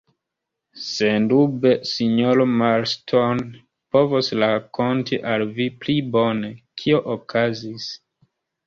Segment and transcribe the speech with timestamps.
[0.83, 3.43] Sendube sinjoro Marston
[3.93, 7.91] povos rakonti al vi pli bone, kio okazis.